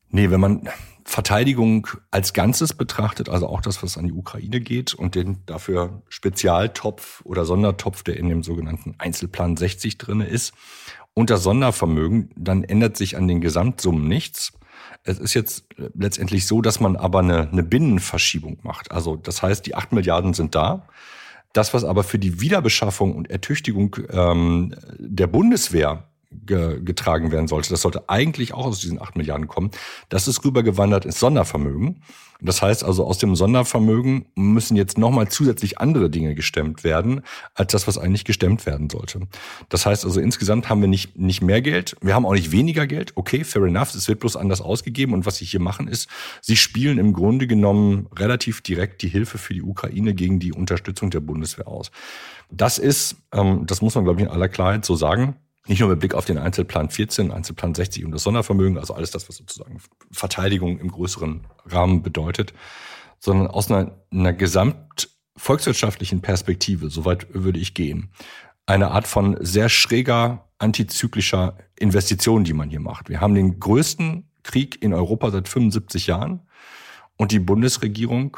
Nee, 0.09 0.29
wenn 0.31 0.39
man 0.39 0.67
Verteidigung 1.07 1.87
als 2.09 2.33
Ganzes 2.33 2.73
betrachtet, 2.73 3.29
also 3.29 3.47
auch 3.47 3.61
das, 3.61 3.83
was 3.83 3.97
an 3.97 4.07
die 4.07 4.11
Ukraine 4.11 4.59
geht 4.59 4.95
und 4.95 5.13
den 5.13 5.45
dafür 5.45 6.01
Spezialtopf 6.09 7.21
oder 7.23 7.45
Sondertopf, 7.45 8.01
der 8.01 8.17
in 8.17 8.27
dem 8.27 8.41
sogenannten 8.41 8.95
Einzelplan 8.97 9.55
60 9.55 9.99
drinne 9.99 10.25
ist, 10.25 10.53
und 11.13 11.29
das 11.29 11.43
Sondervermögen, 11.43 12.29
dann 12.35 12.63
ändert 12.63 12.97
sich 12.97 13.15
an 13.15 13.27
den 13.27 13.39
Gesamtsummen 13.39 14.07
nichts. 14.07 14.51
Es 15.03 15.19
ist 15.19 15.33
jetzt 15.33 15.65
letztendlich 15.93 16.45
so, 16.47 16.61
dass 16.61 16.79
man 16.79 16.97
aber 16.97 17.19
eine, 17.19 17.49
eine 17.49 17.63
Binnenverschiebung 17.63 18.57
macht. 18.63 18.91
Also 18.91 19.15
das 19.15 19.41
heißt, 19.41 19.65
die 19.65 19.75
acht 19.75 19.93
Milliarden 19.93 20.33
sind 20.33 20.55
da. 20.55 20.87
Das, 21.53 21.73
was 21.73 21.85
aber 21.85 22.03
für 22.03 22.19
die 22.19 22.41
Wiederbeschaffung 22.41 23.15
und 23.15 23.29
Ertüchtigung 23.29 23.95
ähm, 24.09 24.75
der 24.99 25.27
Bundeswehr 25.27 26.09
ge 26.45 26.81
getragen 26.83 27.31
werden 27.31 27.47
sollte, 27.47 27.69
das 27.69 27.81
sollte 27.81 28.09
eigentlich 28.09 28.53
auch 28.53 28.65
aus 28.65 28.79
diesen 28.79 29.01
acht 29.01 29.15
Milliarden 29.15 29.47
kommen, 29.47 29.71
das 30.09 30.27
ist 30.27 30.43
rübergewandert 30.43 31.05
ins 31.05 31.19
Sondervermögen. 31.19 32.01
Das 32.41 32.61
heißt 32.61 32.83
also, 32.83 33.05
aus 33.05 33.17
dem 33.17 33.35
Sondervermögen 33.35 34.25
müssen 34.35 34.75
jetzt 34.75 34.97
nochmal 34.97 35.29
zusätzlich 35.29 35.79
andere 35.79 36.09
Dinge 36.09 36.35
gestemmt 36.35 36.83
werden, 36.83 37.21
als 37.53 37.71
das, 37.71 37.87
was 37.87 37.97
eigentlich 37.97 38.25
gestemmt 38.25 38.65
werden 38.65 38.89
sollte. 38.89 39.21
Das 39.69 39.85
heißt 39.85 40.03
also, 40.03 40.19
insgesamt 40.19 40.67
haben 40.67 40.81
wir 40.81 40.89
nicht, 40.89 41.17
nicht 41.17 41.41
mehr 41.41 41.61
Geld. 41.61 41.95
Wir 42.01 42.13
haben 42.13 42.25
auch 42.25 42.33
nicht 42.33 42.51
weniger 42.51 42.87
Geld. 42.87 43.13
Okay, 43.15 43.43
fair 43.43 43.63
enough. 43.63 43.95
Es 43.95 44.07
wird 44.09 44.19
bloß 44.19 44.35
anders 44.35 44.59
ausgegeben. 44.59 45.13
Und 45.13 45.25
was 45.25 45.37
sie 45.37 45.45
hier 45.45 45.61
machen, 45.61 45.87
ist, 45.87 46.09
sie 46.41 46.57
spielen 46.57 46.97
im 46.97 47.13
Grunde 47.13 47.47
genommen 47.47 48.07
relativ 48.15 48.61
direkt 48.61 49.01
die 49.01 49.09
Hilfe 49.09 49.37
für 49.37 49.53
die 49.53 49.63
Ukraine 49.63 50.13
gegen 50.13 50.39
die 50.39 50.51
Unterstützung 50.51 51.11
der 51.11 51.21
Bundeswehr 51.21 51.67
aus. 51.67 51.89
Das 52.51 52.77
ist, 52.77 53.15
ähm, 53.31 53.65
das 53.65 53.81
muss 53.81 53.95
man, 53.95 54.03
glaube 54.03 54.19
ich, 54.19 54.27
in 54.27 54.31
aller 54.31 54.49
Klarheit 54.49 54.83
so 54.83 54.95
sagen, 54.95 55.35
nicht 55.67 55.79
nur 55.79 55.89
mit 55.89 55.99
Blick 55.99 56.13
auf 56.13 56.25
den 56.25 56.37
Einzelplan 56.37 56.89
14, 56.89 57.31
Einzelplan 57.31 57.73
60 57.73 58.05
und 58.05 58.11
das 58.11 58.23
Sondervermögen, 58.23 58.77
also 58.77 58.93
alles 58.93 59.11
das, 59.11 59.27
was 59.27 59.37
sozusagen 59.37 59.79
Verteidigung 60.11 60.79
im 60.79 60.91
größeren 60.91 61.47
Rahmen 61.65 62.03
bedeutet, 62.03 62.53
sondern 63.19 63.47
aus 63.47 63.71
einer, 63.71 63.99
einer 64.11 64.33
gesamt 64.33 65.09
volkswirtschaftlichen 65.37 66.21
Perspektive, 66.21 66.89
soweit 66.89 67.33
würde 67.33 67.59
ich 67.59 67.73
gehen, 67.73 68.09
eine 68.65 68.91
Art 68.91 69.07
von 69.07 69.37
sehr 69.41 69.69
schräger 69.69 70.47
antizyklischer 70.57 71.57
Investition, 71.77 72.43
die 72.43 72.53
man 72.53 72.69
hier 72.69 72.79
macht. 72.79 73.09
Wir 73.09 73.19
haben 73.19 73.35
den 73.35 73.59
größten 73.59 74.29
Krieg 74.43 74.81
in 74.81 74.93
Europa 74.93 75.31
seit 75.31 75.49
75 75.49 76.07
Jahren 76.07 76.41
und 77.17 77.31
die 77.31 77.39
Bundesregierung 77.39 78.37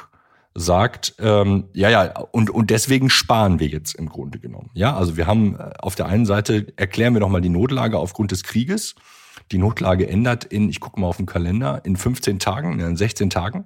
sagt, 0.59 1.13
ähm, 1.19 1.65
ja, 1.73 1.89
ja, 1.91 2.19
und, 2.31 2.49
und 2.49 2.71
deswegen 2.71 3.11
sparen 3.11 3.59
wir 3.59 3.67
jetzt 3.67 3.93
im 3.93 4.09
Grunde 4.09 4.39
genommen. 4.39 4.71
Ja, 4.73 4.97
also 4.97 5.15
wir 5.15 5.27
haben 5.27 5.55
äh, 5.55 5.69
auf 5.77 5.93
der 5.93 6.07
einen 6.07 6.25
Seite, 6.25 6.73
erklären 6.77 7.13
wir 7.13 7.19
doch 7.19 7.29
mal 7.29 7.41
die 7.41 7.49
Notlage 7.49 7.99
aufgrund 7.99 8.31
des 8.31 8.43
Krieges. 8.43 8.95
Die 9.51 9.59
Notlage 9.59 10.09
ändert 10.09 10.45
in, 10.45 10.67
ich 10.67 10.79
gucke 10.79 10.99
mal 10.99 11.05
auf 11.05 11.17
den 11.17 11.27
Kalender, 11.27 11.85
in 11.85 11.95
15 11.95 12.39
Tagen, 12.39 12.79
in 12.79 12.97
16 12.97 13.29
Tagen. 13.29 13.65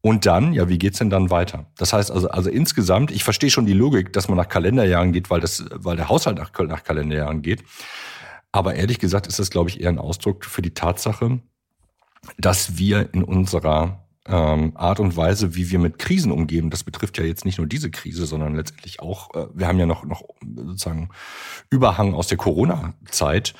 Und 0.00 0.26
dann, 0.26 0.52
ja, 0.52 0.68
wie 0.68 0.78
geht's 0.78 0.98
denn 0.98 1.10
dann 1.10 1.30
weiter? 1.30 1.66
Das 1.76 1.92
heißt 1.92 2.10
also, 2.10 2.28
also 2.28 2.50
insgesamt, 2.50 3.12
ich 3.12 3.22
verstehe 3.22 3.50
schon 3.50 3.66
die 3.66 3.72
Logik, 3.72 4.12
dass 4.12 4.26
man 4.26 4.36
nach 4.36 4.48
Kalenderjahren 4.48 5.12
geht, 5.12 5.30
weil 5.30 5.40
das, 5.40 5.64
weil 5.70 5.96
der 5.96 6.08
Haushalt 6.08 6.38
nach, 6.38 6.50
nach 6.66 6.82
Kalenderjahren 6.82 7.40
geht. 7.40 7.62
Aber 8.50 8.74
ehrlich 8.74 8.98
gesagt 8.98 9.28
ist 9.28 9.38
das, 9.38 9.50
glaube 9.50 9.70
ich, 9.70 9.80
eher 9.80 9.90
ein 9.90 9.98
Ausdruck 9.98 10.44
für 10.44 10.62
die 10.62 10.74
Tatsache, 10.74 11.38
dass 12.36 12.78
wir 12.78 13.14
in 13.14 13.22
unserer 13.22 14.09
ähm, 14.30 14.72
Art 14.76 15.00
und 15.00 15.16
Weise, 15.16 15.56
wie 15.56 15.70
wir 15.70 15.78
mit 15.78 15.98
Krisen 15.98 16.30
umgehen, 16.30 16.70
das 16.70 16.84
betrifft 16.84 17.18
ja 17.18 17.24
jetzt 17.24 17.44
nicht 17.44 17.58
nur 17.58 17.66
diese 17.66 17.90
Krise, 17.90 18.26
sondern 18.26 18.54
letztendlich 18.54 19.00
auch, 19.00 19.34
äh, 19.34 19.46
wir 19.52 19.66
haben 19.66 19.78
ja 19.78 19.86
noch, 19.86 20.04
noch 20.04 20.22
sozusagen 20.54 21.10
Überhang 21.68 22.14
aus 22.14 22.28
der 22.28 22.38
Corona-Zeit, 22.38 23.54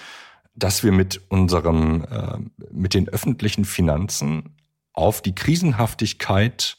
dass 0.54 0.84
wir 0.84 0.92
mit 0.92 1.20
unserem, 1.28 2.04
äh, 2.04 2.38
mit 2.70 2.94
den 2.94 3.08
öffentlichen 3.08 3.64
Finanzen 3.64 4.56
auf 4.92 5.22
die 5.22 5.34
Krisenhaftigkeit 5.34 6.76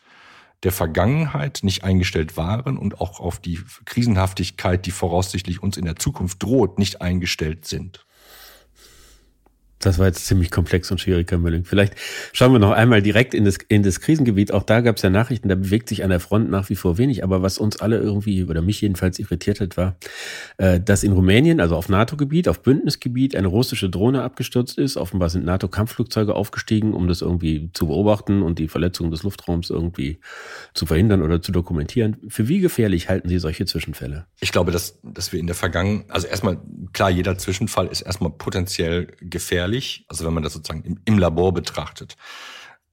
der 0.63 0.71
Vergangenheit 0.71 1.59
nicht 1.63 1.83
eingestellt 1.83 2.37
waren 2.37 2.77
und 2.77 3.01
auch 3.01 3.19
auf 3.19 3.39
die 3.39 3.59
Krisenhaftigkeit, 3.85 4.85
die 4.85 4.91
voraussichtlich 4.91 5.61
uns 5.61 5.75
in 5.75 5.85
der 5.85 5.95
Zukunft 5.95 6.41
droht, 6.43 6.79
nicht 6.79 7.01
eingestellt 7.01 7.65
sind. 7.65 8.05
Das 9.81 9.97
war 9.97 10.05
jetzt 10.05 10.27
ziemlich 10.27 10.51
komplex 10.51 10.91
und 10.91 11.01
schwierig, 11.01 11.29
Herr 11.31 11.39
Mölling. 11.39 11.65
Vielleicht 11.65 11.95
schauen 12.33 12.51
wir 12.53 12.59
noch 12.59 12.71
einmal 12.71 13.01
direkt 13.01 13.33
in 13.33 13.45
das, 13.45 13.57
in 13.67 13.81
das 13.81 13.99
Krisengebiet. 13.99 14.51
Auch 14.51 14.61
da 14.61 14.81
gab 14.81 14.97
es 14.97 15.01
ja 15.01 15.09
Nachrichten, 15.09 15.49
da 15.49 15.55
bewegt 15.55 15.89
sich 15.89 16.03
an 16.03 16.11
der 16.11 16.19
Front 16.19 16.51
nach 16.51 16.69
wie 16.69 16.75
vor 16.75 16.99
wenig. 16.99 17.23
Aber 17.23 17.41
was 17.41 17.57
uns 17.57 17.77
alle 17.77 17.97
irgendwie, 17.97 18.43
oder 18.43 18.61
mich 18.61 18.79
jedenfalls 18.81 19.17
irritiert 19.17 19.59
hat, 19.59 19.77
war, 19.77 19.95
äh, 20.57 20.79
dass 20.79 21.03
in 21.03 21.13
Rumänien, 21.13 21.59
also 21.59 21.75
auf 21.75 21.89
NATO-Gebiet, 21.89 22.47
auf 22.47 22.61
Bündnisgebiet, 22.61 23.35
eine 23.35 23.47
russische 23.47 23.89
Drohne 23.89 24.21
abgestürzt 24.21 24.77
ist. 24.77 24.97
Offenbar 24.97 25.29
sind 25.29 25.45
NATO-Kampfflugzeuge 25.45 26.35
aufgestiegen, 26.35 26.93
um 26.93 27.07
das 27.07 27.21
irgendwie 27.21 27.71
zu 27.73 27.87
beobachten 27.87 28.43
und 28.43 28.59
die 28.59 28.67
Verletzung 28.67 29.09
des 29.09 29.23
Luftraums 29.23 29.71
irgendwie 29.71 30.19
zu 30.75 30.85
verhindern 30.85 31.23
oder 31.23 31.41
zu 31.41 31.51
dokumentieren. 31.51 32.17
Für 32.27 32.47
wie 32.47 32.59
gefährlich 32.59 33.09
halten 33.09 33.29
Sie 33.29 33.39
solche 33.39 33.65
Zwischenfälle? 33.65 34.27
Ich 34.39 34.51
glaube, 34.51 34.71
dass, 34.71 34.99
dass 35.01 35.33
wir 35.33 35.39
in 35.39 35.47
der 35.47 35.55
Vergangenheit, 35.55 36.11
also 36.11 36.27
erstmal, 36.27 36.59
klar, 36.93 37.09
jeder 37.09 37.37
Zwischenfall 37.39 37.87
ist 37.87 38.01
erstmal 38.01 38.29
potenziell 38.29 39.07
gefährlich 39.21 39.70
gefährlich, 39.71 40.05
also 40.07 40.25
wenn 40.25 40.33
man 40.33 40.43
das 40.43 40.53
sozusagen 40.53 40.83
im, 40.83 40.99
im 41.05 41.17
Labor 41.17 41.53
betrachtet. 41.53 42.15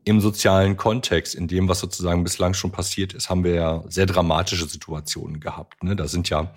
Im 0.05 0.21
sozialen 0.21 0.77
Kontext, 0.77 1.35
in 1.35 1.49
dem, 1.49 1.69
was 1.69 1.81
sozusagen 1.81 2.25
bislang 2.25 2.55
schon 2.55 2.71
passiert 2.73 3.13
ist, 3.13 3.29
haben 3.29 3.45
wir 3.45 3.55
ja 3.55 3.85
sehr 3.89 4.07
dramatische 4.07 4.67
Situationen 4.67 5.41
gehabt. 5.41 5.83
Ne? 5.83 5.97
Da 5.97 6.09
sind 6.09 6.31
ja 6.31 6.55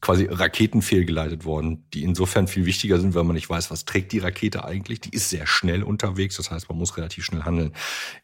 quasi 0.00 0.26
Raketen 0.30 0.80
fehlgeleitet 0.80 1.44
worden, 1.44 1.84
die 1.92 2.04
insofern 2.04 2.46
viel 2.46 2.66
wichtiger 2.66 3.00
sind, 3.00 3.14
weil 3.14 3.24
man 3.24 3.34
nicht 3.34 3.50
weiß, 3.50 3.70
was 3.70 3.84
trägt 3.84 4.12
die 4.12 4.20
Rakete 4.20 4.64
eigentlich. 4.64 5.00
Die 5.00 5.10
ist 5.10 5.28
sehr 5.28 5.46
schnell 5.46 5.82
unterwegs, 5.82 6.36
das 6.36 6.50
heißt, 6.50 6.68
man 6.68 6.78
muss 6.78 6.96
relativ 6.96 7.24
schnell 7.24 7.42
handeln. 7.42 7.72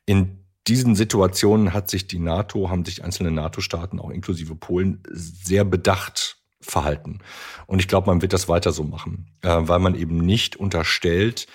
In 0.06 0.38
diesen 0.68 0.94
Situationen 0.94 1.74
hat 1.74 1.90
sich 1.90 2.06
die 2.06 2.20
NATO, 2.20 2.70
haben 2.70 2.84
sich 2.84 3.04
einzelne 3.04 3.32
NATO-Staaten, 3.32 3.98
auch 3.98 4.10
inklusive 4.10 4.54
Polen, 4.54 5.02
sehr 5.10 5.64
bedacht 5.64 6.38
verhalten. 6.64 7.20
Und 7.66 7.78
ich 7.78 7.88
glaube, 7.88 8.08
man 8.08 8.22
wird 8.22 8.32
das 8.32 8.48
weiter 8.48 8.72
so 8.72 8.84
machen, 8.84 9.26
äh, 9.42 9.48
weil 9.60 9.78
man 9.78 9.94
eben 9.94 10.18
nicht 10.18 10.56
unterstellt, 10.56 11.46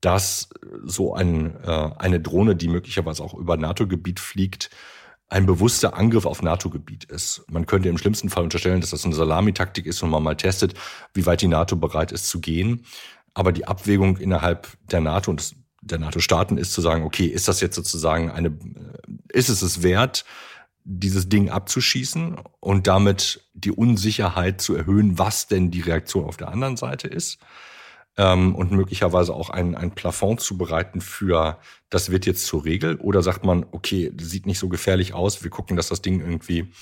dass 0.00 0.50
so 0.84 1.14
ein, 1.14 1.56
äh, 1.64 1.90
eine 1.98 2.20
Drohne, 2.20 2.54
die 2.56 2.68
möglicherweise 2.68 3.22
auch 3.22 3.34
über 3.34 3.56
NATO-Gebiet 3.56 4.20
fliegt, 4.20 4.70
ein 5.28 5.46
bewusster 5.46 5.96
Angriff 5.96 6.26
auf 6.26 6.42
NATO-Gebiet 6.42 7.04
ist. 7.04 7.44
Man 7.50 7.66
könnte 7.66 7.88
im 7.88 7.98
schlimmsten 7.98 8.30
Fall 8.30 8.44
unterstellen, 8.44 8.80
dass 8.80 8.90
das 8.90 9.04
eine 9.04 9.14
Salamitaktik 9.14 9.86
ist 9.86 10.02
und 10.02 10.10
man 10.10 10.22
mal 10.22 10.36
testet, 10.36 10.74
wie 11.14 11.26
weit 11.26 11.40
die 11.40 11.48
NATO 11.48 11.76
bereit 11.76 12.12
ist 12.12 12.28
zu 12.28 12.40
gehen. 12.40 12.84
Aber 13.34 13.52
die 13.52 13.66
Abwägung 13.66 14.18
innerhalb 14.18 14.68
der 14.90 15.00
NATO 15.00 15.30
und 15.30 15.54
der 15.82 15.98
NATO-Staaten 15.98 16.58
ist 16.58 16.72
zu 16.72 16.80
sagen, 16.80 17.04
okay, 17.04 17.26
ist 17.26 17.48
das 17.48 17.60
jetzt 17.60 17.74
sozusagen 17.74 18.30
eine, 18.30 18.48
äh, 18.48 18.52
ist 19.32 19.48
es 19.48 19.62
es 19.62 19.82
wert, 19.82 20.24
dieses 20.88 21.28
Ding 21.28 21.50
abzuschießen 21.50 22.36
und 22.60 22.86
damit 22.86 23.48
die 23.54 23.72
Unsicherheit 23.72 24.60
zu 24.60 24.76
erhöhen, 24.76 25.18
was 25.18 25.48
denn 25.48 25.72
die 25.72 25.80
Reaktion 25.80 26.24
auf 26.24 26.36
der 26.36 26.48
anderen 26.48 26.76
Seite 26.76 27.08
ist. 27.08 27.38
Ähm, 28.16 28.54
und 28.54 28.70
möglicherweise 28.70 29.34
auch 29.34 29.50
ein, 29.50 29.74
ein 29.74 29.90
Plafond 29.90 30.40
zu 30.40 30.56
bereiten 30.56 31.00
für, 31.00 31.58
das 31.90 32.10
wird 32.10 32.24
jetzt 32.24 32.46
zur 32.46 32.64
Regel. 32.64 32.96
Oder 32.96 33.22
sagt 33.22 33.44
man, 33.44 33.66
okay, 33.72 34.12
sieht 34.18 34.46
nicht 34.46 34.60
so 34.60 34.68
gefährlich 34.68 35.12
aus, 35.12 35.42
wir 35.42 35.50
gucken, 35.50 35.76
dass 35.76 35.88
das 35.88 36.02
Ding 36.02 36.20
irgendwie 36.20 36.72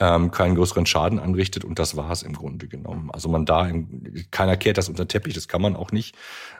ähm, 0.00 0.30
keinen 0.30 0.56
größeren 0.56 0.86
Schaden 0.86 1.18
anrichtet 1.18 1.64
und 1.64 1.78
das 1.78 1.96
war 1.96 2.10
es 2.10 2.22
im 2.22 2.32
Grunde 2.32 2.66
genommen. 2.66 3.10
Also 3.12 3.28
man 3.28 3.46
da, 3.46 3.68
im, 3.68 4.12
keiner 4.30 4.56
kehrt 4.56 4.76
das 4.76 4.88
unter 4.88 5.06
Teppich, 5.06 5.34
das 5.34 5.46
kann 5.46 5.62
man 5.62 5.76
auch 5.76 5.92
nicht, 5.92 6.16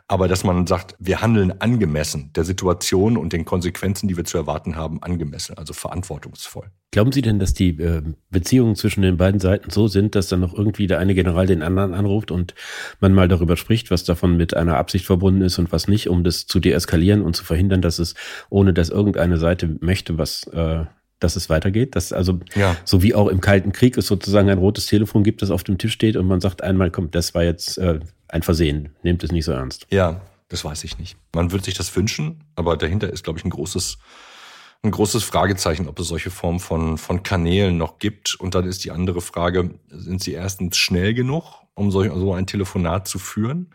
aber 0.07 0.29
dass 0.29 0.45
man 0.45 0.67
sagt, 0.67 0.95
wir 1.01 1.21
handeln 1.21 1.61
angemessen 1.61 2.31
der 2.35 2.45
Situation 2.45 3.17
und 3.17 3.33
den 3.33 3.45
Konsequenzen, 3.45 4.07
die 4.07 4.17
wir 4.17 4.25
zu 4.25 4.39
erwarten 4.39 4.77
haben, 4.77 5.03
angemessen, 5.03 5.59
also 5.59 5.73
verantwortungsvoll. 5.73 6.71
Glauben 6.93 7.11
Sie 7.11 7.23
denn, 7.23 7.41
dass 7.41 7.55
die 7.55 7.71
äh, 7.71 8.03
Beziehungen 8.31 8.77
zwischen 8.77 9.03
den 9.03 9.17
beiden 9.17 9.41
Seiten 9.41 9.71
so 9.71 9.89
sind, 9.89 10.15
dass 10.15 10.29
dann 10.29 10.39
noch 10.39 10.55
irgendwie 10.55 10.87
der 10.87 11.01
eine 11.01 11.15
General 11.15 11.47
den 11.47 11.63
anderen 11.63 11.93
anruft 11.93 12.31
und 12.31 12.55
man 13.01 13.13
mal 13.15 13.27
darüber 13.27 13.57
spricht, 13.57 13.91
was 13.91 14.05
davon 14.05 14.37
mit 14.37 14.57
einer 14.57 14.77
Absicht 14.77 15.07
verbunden 15.07 15.43
ist 15.43 15.59
und 15.59 15.73
was 15.73 15.89
nicht, 15.89 16.09
um 16.09 16.23
das 16.23 16.47
zu 16.47 16.61
deeskalieren 16.61 17.23
und 17.23 17.35
zu 17.35 17.45
verhindern, 17.45 17.83
dass 17.83 17.99
es, 17.99 18.15
ohne 18.49 18.73
dass 18.73 18.91
irgendeine 18.91 19.39
Seite 19.39 19.77
möchte, 19.81 20.19
was 20.19 20.47
äh, 20.53 20.85
dass 21.21 21.37
es 21.37 21.49
weitergeht. 21.49 21.97
Dass 21.97 22.13
also, 22.13 22.41
ja. 22.55 22.77
so 22.85 23.03
wie 23.03 23.15
auch 23.15 23.29
im 23.29 23.41
Kalten 23.41 23.73
Krieg 23.73 23.97
es 23.97 24.07
sozusagen 24.07 24.51
ein 24.51 24.59
rotes 24.59 24.87
Telefon 24.87 25.25
gibt, 25.25 25.43
das 25.43 25.51
auf 25.51 25.65
dem 25.65 25.79
Tisch 25.79 25.93
steht 25.93 26.17
und 26.17 26.27
man 26.27 26.41
sagt 26.41 26.63
einmal, 26.63 26.91
komm, 26.91 27.11
das 27.11 27.35
war 27.35 27.45
jetzt 27.45 27.79
äh, 27.79 28.01
ein 28.29 28.43
Versehen, 28.43 28.91
nehmt 29.03 29.23
es 29.25 29.33
nicht 29.33 29.45
so 29.45 29.53
ernst. 29.53 29.87
Ja, 29.91 30.21
das 30.49 30.65
weiß 30.65 30.85
ich 30.85 30.99
nicht. 30.99 31.17
Man 31.35 31.53
würde 31.53 31.65
sich 31.65 31.75
das 31.75 31.95
wünschen, 31.97 32.45
aber 32.55 32.77
dahinter 32.77 33.11
ist, 33.11 33.25
glaube 33.25 33.39
ich, 33.39 33.45
ein 33.45 33.51
großes, 33.51 33.99
ein 34.83 34.91
großes 34.91 35.25
Fragezeichen, 35.25 35.89
ob 35.89 35.99
es 35.99 36.09
solche 36.09 36.31
Formen 36.31 36.61
von, 36.61 36.99
von 36.99 37.23
Kanälen 37.23 37.79
noch 37.79 37.99
gibt. 37.99 38.35
Und 38.39 38.55
dann 38.55 38.67
ist 38.67 38.85
die 38.85 38.91
andere 38.91 39.21
Frage, 39.21 39.79
sind 39.89 40.23
sie 40.23 40.33
erstens 40.33 40.77
schnell 40.77 41.15
genug, 41.15 41.63
um 41.75 41.91
so, 41.91 42.03
so 42.03 42.35
ein 42.35 42.47
Telefonat 42.47 43.09
zu 43.09 43.19
führen? 43.19 43.71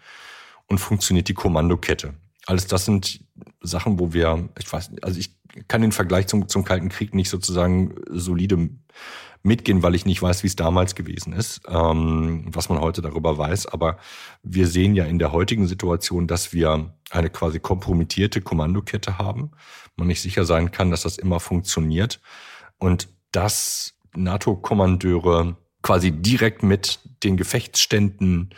Und 0.68 0.78
funktioniert 0.78 1.28
die 1.28 1.34
Kommandokette? 1.34 2.14
Alles 2.46 2.68
das 2.68 2.86
sind 2.86 3.22
Sachen, 3.62 4.00
wo 4.00 4.14
wir, 4.14 4.50
ich 4.60 4.72
weiß, 4.72 4.92
also 5.02 5.20
ich 5.20 5.39
kann 5.68 5.82
den 5.82 5.92
Vergleich 5.92 6.28
zum, 6.28 6.48
zum 6.48 6.64
Kalten 6.64 6.90
Krieg 6.90 7.14
nicht 7.14 7.30
sozusagen 7.30 7.96
solide 8.10 8.70
mitgehen, 9.42 9.84
weil 9.84 9.96
ich 9.96 10.06
nicht 10.06 10.22
weiß, 10.22 10.44
wie 10.44 10.48
es 10.48 10.56
damals 10.56 10.96
gewesen 10.96 11.34
ist, 11.34 11.62
ähm, 11.68 12.46
was 12.48 12.70
man 12.70 12.80
heute 12.80 13.02
darüber 13.02 13.38
weiß. 13.38 13.68
Aber 13.68 13.98
wir 14.44 14.68
sehen 14.68 14.96
ja 14.96 15.06
in 15.06 15.20
der 15.20 15.32
heutigen 15.32 15.68
Situation, 15.68 16.28
dass 16.28 16.52
wir 16.54 16.94
eine 17.10 17.30
quasi 17.30 17.60
kompromittierte 17.60 18.42
Kommandokette 18.42 19.18
haben. 19.18 19.52
Man 19.96 20.08
nicht 20.08 20.22
sicher 20.22 20.46
sein 20.46 20.72
kann, 20.72 20.92
dass 20.92 21.04
das 21.04 21.18
immer 21.18 21.40
funktioniert. 21.40 22.20
Und 22.78 23.10
dass 23.32 23.94
NATO-Kommandeure 24.16 25.56
quasi 25.82 26.12
direkt 26.12 26.64
mit 26.64 27.00
den 27.24 27.38
Gefechtsständen 27.38 28.50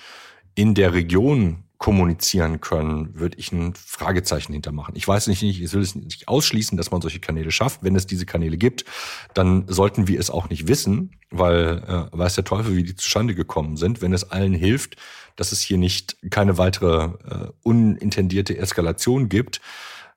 in 0.55 0.73
der 0.73 0.93
Region 0.93 1.63
kommunizieren 1.81 2.61
können, 2.61 3.19
würde 3.19 3.39
ich 3.39 3.51
ein 3.51 3.73
Fragezeichen 3.73 4.53
hintermachen. 4.53 4.95
Ich 4.95 5.07
weiß 5.07 5.25
nicht, 5.25 5.41
ich 5.41 5.73
will 5.73 5.81
es 5.81 5.95
nicht 5.95 6.27
ausschließen, 6.27 6.77
dass 6.77 6.91
man 6.91 7.01
solche 7.01 7.19
Kanäle 7.19 7.49
schafft. 7.49 7.81
Wenn 7.81 7.95
es 7.95 8.05
diese 8.05 8.27
Kanäle 8.27 8.57
gibt, 8.57 8.85
dann 9.33 9.65
sollten 9.67 10.07
wir 10.07 10.19
es 10.19 10.29
auch 10.29 10.47
nicht 10.47 10.67
wissen, 10.67 11.13
weil 11.31 11.81
äh, 11.87 12.15
weiß 12.15 12.35
der 12.35 12.43
Teufel, 12.43 12.75
wie 12.75 12.83
die 12.83 12.95
zustande 12.95 13.33
gekommen 13.33 13.77
sind. 13.77 13.99
Wenn 14.03 14.13
es 14.13 14.29
allen 14.29 14.53
hilft, 14.53 14.95
dass 15.35 15.51
es 15.51 15.59
hier 15.59 15.79
nicht 15.79 16.17
keine 16.29 16.59
weitere 16.59 17.05
äh, 17.05 17.47
unintendierte 17.63 18.55
Eskalation 18.59 19.27
gibt, 19.27 19.59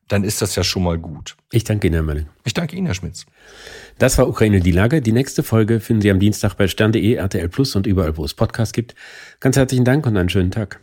dann 0.06 0.22
ist 0.22 0.42
das 0.42 0.54
ja 0.56 0.64
schon 0.64 0.82
mal 0.82 0.98
gut. 0.98 1.34
Ich 1.50 1.64
danke 1.64 1.86
Ihnen, 1.86 1.94
Herr 1.94 2.02
Mölling. 2.02 2.26
Ich 2.44 2.52
danke 2.52 2.76
Ihnen, 2.76 2.84
Herr 2.84 2.94
Schmitz. 2.94 3.24
Das 3.96 4.18
war 4.18 4.28
Ukraine 4.28 4.60
die 4.60 4.70
Lage. 4.70 5.00
Die 5.00 5.12
nächste 5.12 5.42
Folge 5.42 5.80
finden 5.80 6.02
Sie 6.02 6.10
am 6.10 6.20
Dienstag 6.20 6.58
bei 6.58 6.68
stern.de, 6.68 7.14
RTL 7.14 7.48
Plus 7.48 7.74
und 7.74 7.86
überall, 7.86 8.18
wo 8.18 8.24
es 8.26 8.34
Podcasts 8.34 8.74
gibt. 8.74 8.94
Ganz 9.40 9.56
herzlichen 9.56 9.86
Dank 9.86 10.04
und 10.04 10.18
einen 10.18 10.28
schönen 10.28 10.50
Tag. 10.50 10.82